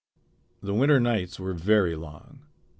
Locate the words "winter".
0.73-0.99